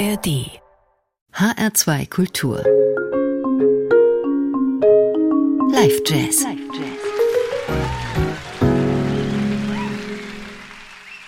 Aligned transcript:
ARD 0.00 0.62
HR2 1.34 2.08
Kultur 2.08 2.64
Live 5.70 6.00
Jazz 6.06 6.46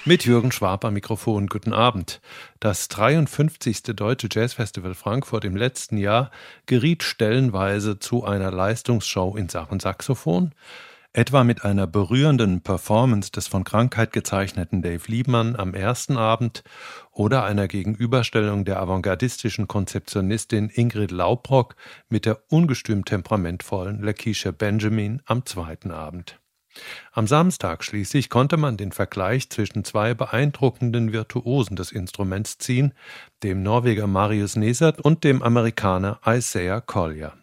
Mit 0.06 0.24
Jürgen 0.24 0.52
Schwab 0.52 0.86
am 0.86 0.95
Mikrofon, 0.95 1.48
guten 1.48 1.74
Abend. 1.74 2.22
Das 2.61 2.88
53. 2.88 3.82
Deutsche 3.95 4.29
Jazzfestival 4.32 4.95
Frankfurt 4.95 5.45
im 5.45 5.54
letzten 5.54 5.98
Jahr 5.98 6.30
geriet 6.64 7.02
stellenweise 7.02 7.98
zu 7.98 8.25
einer 8.25 8.50
Leistungsshow 8.50 9.36
in 9.36 9.50
Sachen 9.50 9.80
Saxophon 9.80 10.54
etwa 11.12 11.44
mit 11.44 11.64
einer 11.64 11.86
berührenden 11.86 12.62
Performance 12.62 13.30
des 13.30 13.46
von 13.46 13.64
Krankheit 13.64 14.12
gezeichneten 14.12 14.80
Dave 14.82 15.02
Liebmann 15.06 15.56
am 15.56 15.74
ersten 15.74 16.16
Abend 16.16 16.62
oder 17.10 17.45
einer 17.45 17.68
Gegenüberstellung 17.68 18.64
der 18.64 18.80
avantgardistischen 18.80 19.68
Konzeptionistin 19.68 20.70
Ingrid 20.70 21.10
Laubrock 21.10 21.77
mit 22.09 22.24
der 22.24 22.40
ungestüm 22.48 23.04
temperamentvollen 23.04 24.02
Lakeisha 24.02 24.51
Benjamin 24.51 25.20
am 25.27 25.45
zweiten 25.45 25.90
Abend. 25.90 26.38
Am 27.12 27.26
Samstag 27.26 27.84
schließlich 27.84 28.30
konnte 28.30 28.56
man 28.56 28.79
den 28.79 28.92
Vergleich 28.92 29.51
zwischen 29.51 29.84
zwei 29.84 30.15
beeindruckenden 30.15 31.12
Virtuosen 31.12 31.76
des 31.76 31.92
Instruments 31.92 32.56
ziehen, 32.56 32.95
dem 33.42 33.62
Norweger 33.62 34.06
Marius 34.06 34.56
Nesert 34.56 34.98
und 34.98 35.23
dem 35.24 35.42
Amerikaner 35.42 36.18
Isaiah 36.26 36.80
Collier. 36.80 37.34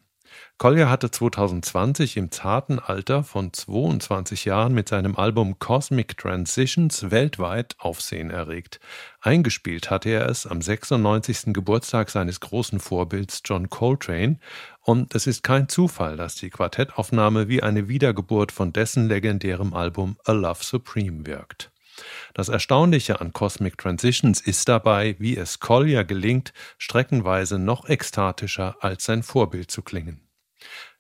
Collier 0.59 0.89
hatte 0.89 1.09
2020 1.09 2.17
im 2.17 2.31
zarten 2.31 2.79
Alter 2.79 3.23
von 3.23 3.53
22 3.53 4.43
Jahren 4.43 4.73
mit 4.73 4.89
seinem 4.89 5.15
Album 5.15 5.57
Cosmic 5.57 6.17
Transitions 6.17 7.11
weltweit 7.11 7.77
Aufsehen 7.79 8.29
erregt. 8.29 8.81
Eingespielt 9.21 9.89
hatte 9.89 10.09
er 10.09 10.27
es 10.27 10.45
am 10.45 10.61
96. 10.61 11.53
Geburtstag 11.53 12.09
seines 12.09 12.41
großen 12.41 12.81
Vorbilds 12.81 13.41
John 13.45 13.69
Coltrane 13.69 14.37
und 14.81 15.15
es 15.15 15.27
ist 15.27 15.43
kein 15.43 15.69
Zufall, 15.69 16.17
dass 16.17 16.35
die 16.35 16.49
Quartettaufnahme 16.49 17.47
wie 17.47 17.63
eine 17.63 17.87
Wiedergeburt 17.87 18.51
von 18.51 18.73
dessen 18.73 19.07
legendärem 19.07 19.73
Album 19.73 20.17
A 20.25 20.33
Love 20.33 20.61
Supreme 20.61 21.25
wirkt. 21.25 21.71
Das 22.33 22.49
Erstaunliche 22.49 23.21
an 23.21 23.31
Cosmic 23.31 23.77
Transitions 23.77 24.41
ist 24.41 24.67
dabei, 24.67 25.15
wie 25.19 25.37
es 25.37 25.61
Collier 25.61 26.03
gelingt, 26.03 26.51
streckenweise 26.77 27.59
noch 27.59 27.87
ekstatischer 27.87 28.75
als 28.81 29.05
sein 29.05 29.23
Vorbild 29.23 29.71
zu 29.71 29.83
klingen. 29.83 30.28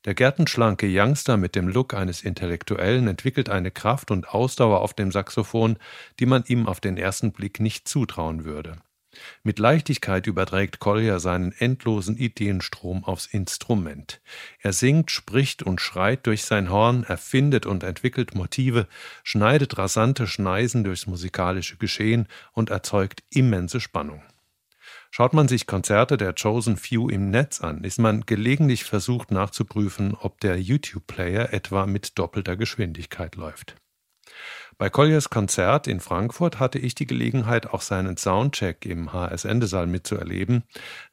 Der 0.05 0.13
gärtenschlanke 0.13 0.87
Youngster 0.89 1.35
mit 1.35 1.55
dem 1.55 1.67
Look 1.67 1.93
eines 1.93 2.21
Intellektuellen 2.21 3.07
entwickelt 3.07 3.49
eine 3.49 3.69
Kraft 3.69 4.11
und 4.11 4.29
Ausdauer 4.29 4.79
auf 4.79 4.93
dem 4.93 5.11
Saxophon, 5.11 5.77
die 6.19 6.25
man 6.25 6.45
ihm 6.47 6.67
auf 6.67 6.79
den 6.79 6.95
ersten 6.95 7.33
Blick 7.33 7.59
nicht 7.59 7.87
zutrauen 7.87 8.45
würde. 8.45 8.77
Mit 9.43 9.59
Leichtigkeit 9.59 10.27
überträgt 10.27 10.79
Collier 10.79 11.19
seinen 11.19 11.51
endlosen 11.51 12.15
Ideenstrom 12.15 13.03
aufs 13.03 13.25
Instrument. 13.25 14.21
Er 14.61 14.71
singt, 14.71 15.11
spricht 15.11 15.63
und 15.63 15.81
schreit 15.81 16.27
durch 16.27 16.43
sein 16.43 16.69
Horn, 16.69 17.03
erfindet 17.03 17.65
und 17.65 17.83
entwickelt 17.83 18.35
Motive, 18.35 18.87
schneidet 19.23 19.77
rasante 19.77 20.27
Schneisen 20.27 20.83
durchs 20.83 21.07
musikalische 21.07 21.77
Geschehen 21.77 22.27
und 22.53 22.69
erzeugt 22.69 23.23
immense 23.31 23.81
Spannung. 23.81 24.21
Schaut 25.11 25.33
man 25.33 25.47
sich 25.47 25.65
Konzerte 25.65 26.17
der 26.17 26.33
Chosen 26.33 26.77
Few 26.77 27.09
im 27.09 27.29
Netz 27.29 27.61
an, 27.61 27.83
ist 27.83 27.99
man 27.99 28.21
gelegentlich 28.25 28.83
versucht 28.83 29.31
nachzuprüfen, 29.31 30.15
ob 30.19 30.39
der 30.39 30.61
YouTube-Player 30.61 31.51
etwa 31.51 31.85
mit 31.87 32.17
doppelter 32.19 32.55
Geschwindigkeit 32.55 33.35
läuft. 33.35 33.75
Bei 34.77 34.89
Colliers 34.89 35.29
Konzert 35.29 35.87
in 35.87 35.99
Frankfurt 35.99 36.57
hatte 36.57 36.79
ich 36.79 36.95
die 36.95 37.05
Gelegenheit, 37.05 37.67
auch 37.67 37.81
seinen 37.81 38.15
Soundcheck 38.15 38.85
im 38.85 39.11
HS 39.11 39.43
Endesaal 39.43 39.87
mitzuerleben. 39.87 40.63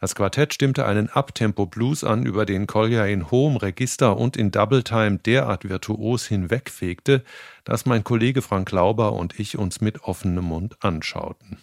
Das 0.00 0.14
Quartett 0.14 0.54
stimmte 0.54 0.86
einen 0.86 1.08
Uptempo 1.08 1.66
Blues 1.66 2.04
an, 2.04 2.26
über 2.26 2.46
den 2.46 2.68
Collier 2.68 3.06
in 3.06 3.28
hohem 3.32 3.56
Register 3.56 4.16
und 4.18 4.36
in 4.36 4.52
Double 4.52 4.84
Time 4.84 5.18
derart 5.18 5.68
virtuos 5.68 6.26
hinwegfegte, 6.26 7.24
dass 7.64 7.86
mein 7.86 8.04
Kollege 8.04 8.40
Frank 8.40 8.70
Lauber 8.70 9.14
und 9.14 9.40
ich 9.40 9.58
uns 9.58 9.80
mit 9.80 10.04
offenem 10.04 10.44
Mund 10.44 10.76
anschauten. 10.84 11.58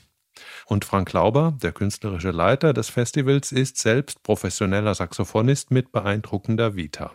Und 0.65 0.85
Frank 0.85 1.11
Lauber, 1.13 1.57
der 1.61 1.71
künstlerische 1.71 2.31
Leiter 2.31 2.73
des 2.73 2.89
Festivals, 2.89 3.51
ist 3.51 3.77
selbst 3.77 4.23
professioneller 4.23 4.95
Saxophonist 4.95 5.71
mit 5.71 5.91
beeindruckender 5.91 6.75
Vita. 6.75 7.11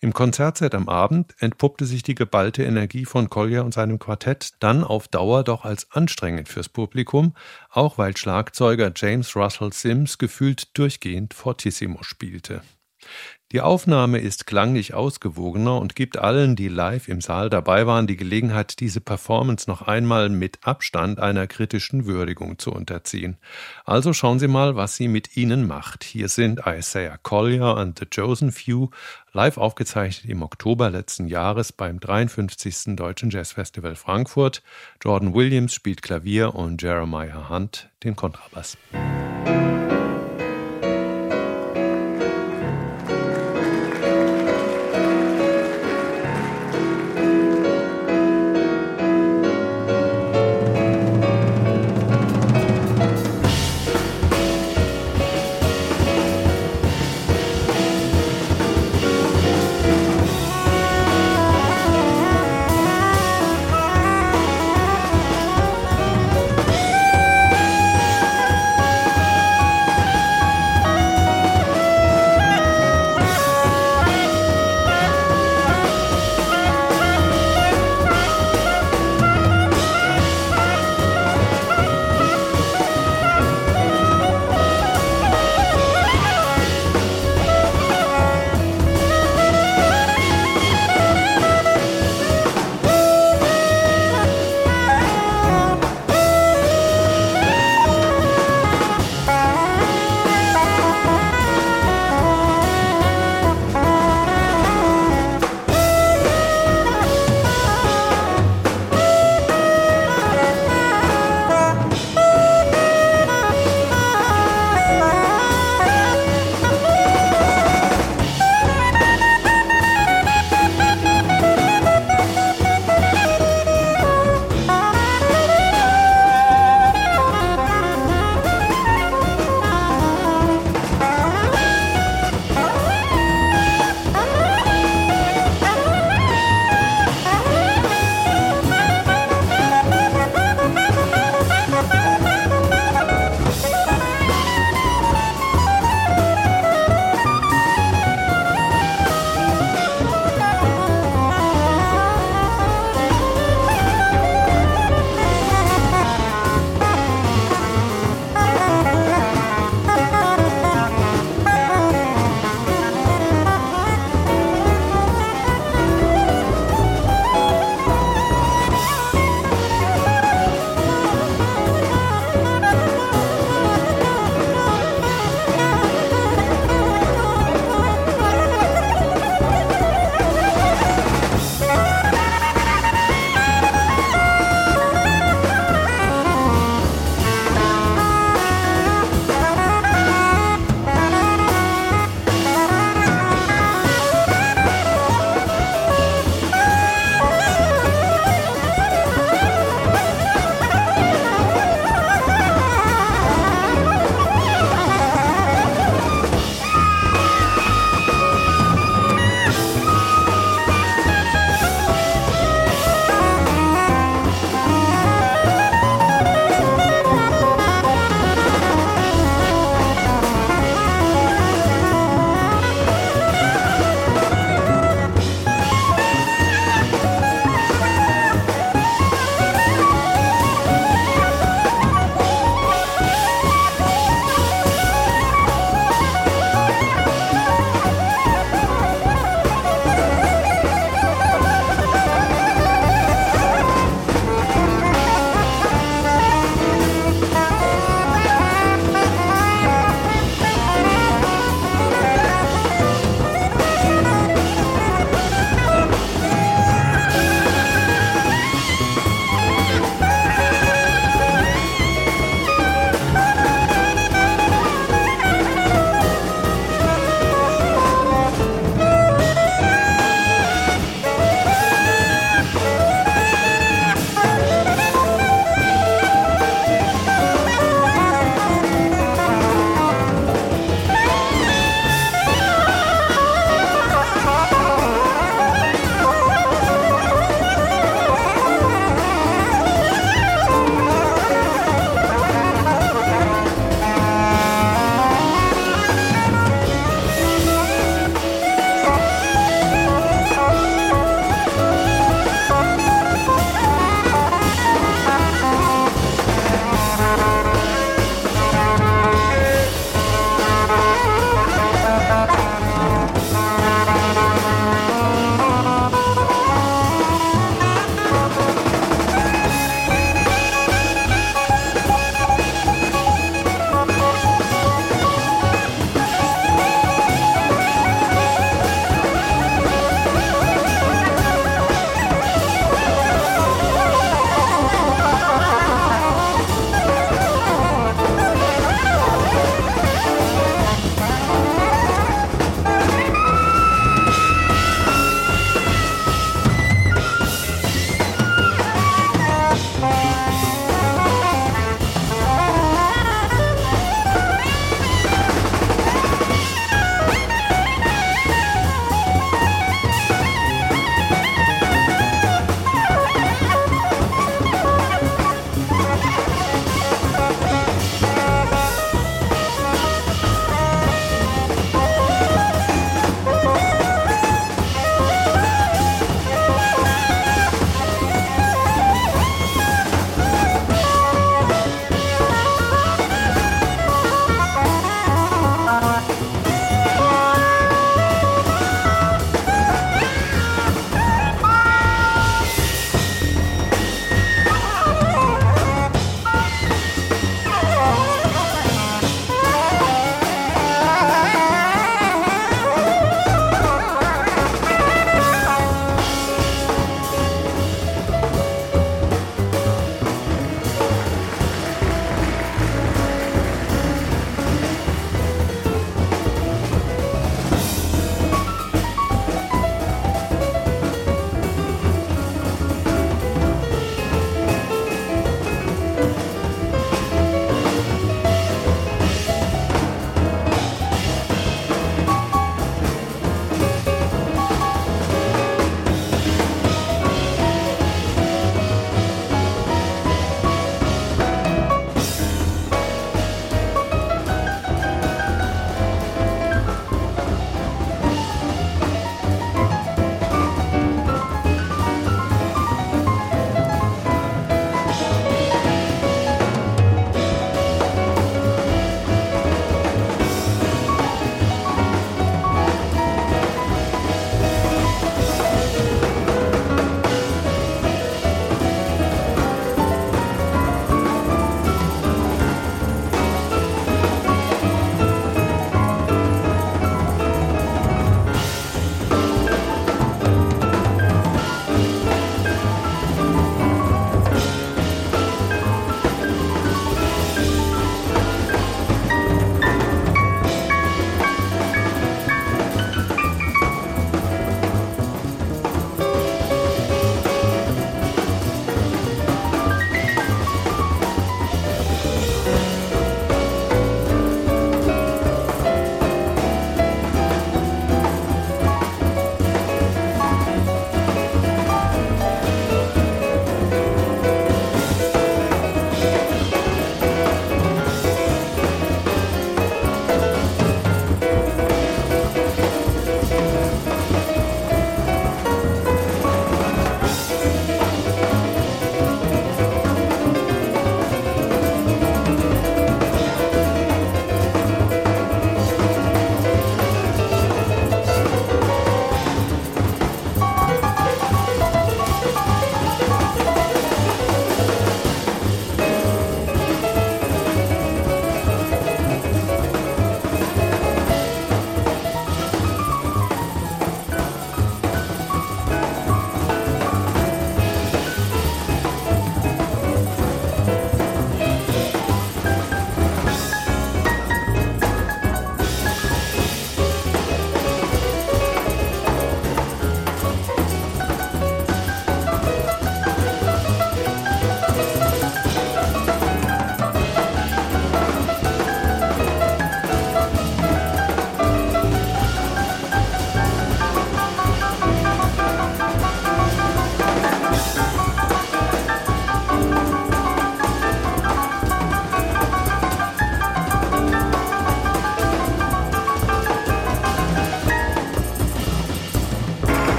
Im 0.00 0.14
Konzertset 0.14 0.74
am 0.74 0.88
Abend 0.88 1.34
entpuppte 1.40 1.84
sich 1.84 2.02
die 2.02 2.14
geballte 2.14 2.64
Energie 2.64 3.04
von 3.04 3.28
Collier 3.28 3.64
und 3.64 3.74
seinem 3.74 3.98
Quartett 3.98 4.54
dann 4.60 4.82
auf 4.82 5.08
Dauer 5.08 5.44
doch 5.44 5.66
als 5.66 5.90
anstrengend 5.90 6.48
fürs 6.48 6.70
Publikum, 6.70 7.34
auch 7.68 7.98
weil 7.98 8.16
Schlagzeuger 8.16 8.92
James 8.96 9.36
Russell 9.36 9.72
Sims 9.72 10.16
gefühlt 10.16 10.76
durchgehend 10.78 11.34
Fortissimo 11.34 12.02
spielte. 12.02 12.62
Die 13.52 13.62
Aufnahme 13.62 14.18
ist 14.18 14.46
klanglich 14.46 14.94
ausgewogener 14.94 15.80
und 15.80 15.96
gibt 15.96 16.16
allen, 16.16 16.54
die 16.54 16.68
live 16.68 17.08
im 17.08 17.20
Saal 17.20 17.50
dabei 17.50 17.84
waren, 17.84 18.06
die 18.06 18.16
Gelegenheit, 18.16 18.78
diese 18.78 19.00
Performance 19.00 19.68
noch 19.68 19.82
einmal 19.82 20.28
mit 20.28 20.60
Abstand 20.62 21.18
einer 21.18 21.48
kritischen 21.48 22.06
Würdigung 22.06 22.60
zu 22.60 22.70
unterziehen. 22.70 23.38
Also 23.84 24.12
schauen 24.12 24.38
Sie 24.38 24.46
mal, 24.46 24.76
was 24.76 24.94
sie 24.94 25.08
mit 25.08 25.36
Ihnen 25.36 25.66
macht. 25.66 26.04
Hier 26.04 26.28
sind 26.28 26.60
Isaiah 26.64 27.18
Collier 27.18 27.74
und 27.74 27.98
The 27.98 28.06
Chosen 28.06 28.52
Few, 28.52 28.90
live 29.32 29.58
aufgezeichnet 29.58 30.30
im 30.30 30.42
Oktober 30.42 30.88
letzten 30.88 31.26
Jahres 31.26 31.72
beim 31.72 31.98
53. 31.98 32.94
Deutschen 32.94 33.30
Jazzfestival 33.30 33.96
Frankfurt. 33.96 34.62
Jordan 35.02 35.34
Williams 35.34 35.74
spielt 35.74 36.02
Klavier 36.02 36.54
und 36.54 36.80
Jeremiah 36.80 37.48
Hunt 37.48 37.90
den 38.04 38.14
Kontrabass. 38.14 38.78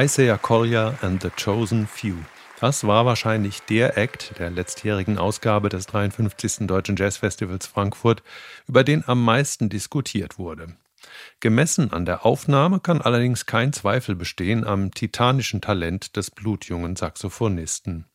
Isaiah 0.00 0.38
Collier 0.38 0.94
and 1.02 1.20
the 1.20 1.28
Chosen 1.28 1.86
Few. 1.86 2.14
Das 2.58 2.86
war 2.86 3.04
wahrscheinlich 3.04 3.60
der 3.60 3.98
Act 3.98 4.32
der 4.38 4.48
letztjährigen 4.48 5.18
Ausgabe 5.18 5.68
des 5.68 5.84
53. 5.88 6.66
Deutschen 6.66 6.96
Jazzfestivals 6.96 7.66
Frankfurt, 7.66 8.22
über 8.66 8.82
den 8.82 9.06
am 9.06 9.22
meisten 9.22 9.68
diskutiert 9.68 10.38
wurde. 10.38 10.68
Gemessen 11.40 11.92
an 11.92 12.06
der 12.06 12.24
Aufnahme 12.24 12.80
kann 12.80 13.02
allerdings 13.02 13.44
kein 13.44 13.74
Zweifel 13.74 14.14
bestehen 14.14 14.64
am 14.64 14.90
titanischen 14.90 15.60
Talent 15.60 16.16
des 16.16 16.30
blutjungen 16.30 16.96
Saxophonisten. 16.96 18.06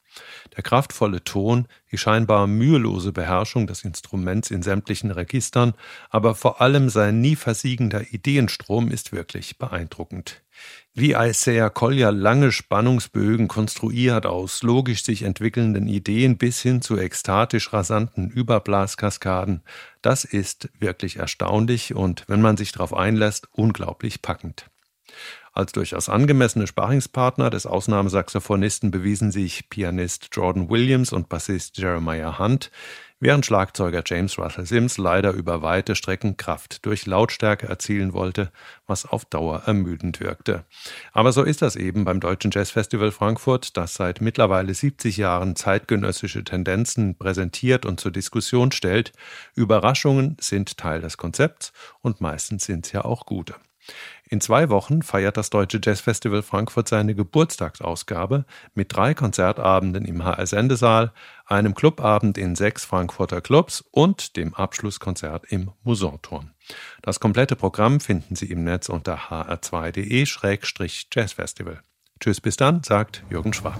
Der 0.56 0.64
kraftvolle 0.64 1.24
Ton, 1.24 1.68
die 1.92 1.98
scheinbar 1.98 2.48
mühelose 2.48 3.12
Beherrschung 3.12 3.68
des 3.68 3.84
Instruments 3.84 4.52
in 4.52 4.62
sämtlichen 4.62 5.12
Registern, 5.12 5.74
aber 6.10 6.36
vor 6.36 6.62
allem 6.62 6.90
sein 6.90 7.22
nie 7.22 7.36
versiegender 7.36 8.14
Ideenstrom 8.14 8.90
ist 8.90 9.12
wirklich 9.12 9.58
beeindruckend. 9.58 10.42
Wie 10.94 11.12
Isaiah 11.12 11.70
Collier 11.70 12.12
lange 12.12 12.54
Spannungsbögen 12.54 13.50
konstruiert 13.50 14.26
aus 14.26 14.64
logisch 14.64 15.04
sich 15.04 15.24
entwickelnden 15.24 15.88
Ideen 15.88 16.38
bis 16.38 16.62
hin 16.62 16.82
zu 16.82 16.98
ekstatisch 16.98 17.74
rasanten 17.74 18.30
Überblaskaskaden, 18.30 19.62
das 20.02 20.24
ist 20.24 20.70
wirklich 20.80 21.18
erstaunlich 21.18 21.94
und, 21.94 22.24
wenn 22.28 22.42
man 22.42 22.56
sich 22.56 22.72
darauf 22.72 22.94
einlässt, 22.94 23.50
unglaublich 23.52 24.22
packend. 24.22 24.68
Als 25.56 25.72
durchaus 25.72 26.10
angemessene 26.10 26.68
Sparringspartner 26.68 27.50
des 27.50 27.66
Ausnahmesaxophonisten 27.66 28.92
bewiesen 28.92 29.32
sich 29.32 29.70
Pianist 29.70 30.28
Jordan 30.34 30.70
Williams 30.70 31.14
und 31.14 31.30
Bassist 31.30 31.78
Jeremiah 31.78 32.38
Hunt, 32.38 32.72
während 33.22 33.46
Schlagzeuger 33.46 34.04
James 34.06 34.38
Russell 34.38 34.66
Sims 34.66 34.98
leider 34.98 35.32
über 35.32 35.62
weite 35.62 35.96
Strecken 35.96 36.36
Kraft 36.36 36.86
durch 36.86 37.06
Lautstärke 37.06 37.70
erzielen 37.70 38.12
wollte, 38.12 38.52
was 38.86 39.06
auf 39.06 39.24
Dauer 39.24 39.64
ermüdend 39.66 40.20
wirkte. 40.20 40.66
Aber 41.14 41.32
so 41.32 41.42
ist 41.44 41.62
das 41.62 41.78
eben 41.78 42.04
beim 42.04 42.20
Deutschen 42.20 42.52
Jazzfestival 42.52 43.14
Frankfurt, 43.14 43.78
das 43.78 43.94
seit 43.94 44.20
mittlerweile 44.20 44.74
70 44.74 45.16
Jahren 45.16 45.56
zeitgenössische 45.56 46.44
Tendenzen 46.44 47.18
präsentiert 47.18 47.86
und 47.86 48.02
zur 48.02 48.12
Diskussion 48.12 48.74
stellt. 48.74 49.14
Überraschungen 49.56 50.36
sind 50.42 50.76
Teil 50.76 51.00
des 51.00 51.16
Konzepts 51.16 51.72
und 52.02 52.20
meistens 52.20 52.66
sind 52.66 52.86
es 52.88 52.92
ja 52.92 53.06
auch 53.06 53.26
gute. 53.26 53.56
In 54.28 54.42
zwei 54.42 54.70
Wochen 54.70 55.04
feiert 55.04 55.38
das 55.38 55.52
Deutsche 55.52 55.80
Jazzfestival 55.84 56.42
Frankfurt 56.42 56.88
seine 56.88 57.14
Geburtstagsausgabe 57.14 58.46
mit 58.74 58.96
drei 58.96 59.14
Konzertabenden 59.14 60.06
im 60.06 60.24
HR 60.24 60.48
Sendesaal, 60.48 61.12
einem 61.46 61.76
Clubabend 61.76 62.36
in 62.38 62.56
sechs 62.56 62.86
Frankfurter 62.86 63.42
Clubs 63.42 63.84
und 63.92 64.36
dem 64.36 64.56
Abschlusskonzert 64.56 65.52
im 65.52 65.70
Musanturm. 65.84 66.50
Das 67.04 67.20
komplette 67.20 67.56
Programm 67.56 68.00
finden 68.00 68.36
Sie 68.36 68.50
im 68.50 68.64
Netz 68.64 68.90
unter 68.90 69.30
hr2.de-jazzfestival. 69.30 71.82
Tschüss 72.20 72.42
bis 72.42 72.58
dann, 72.58 72.82
sagt 72.82 73.22
Jürgen 73.30 73.54
Schwab. 73.54 73.80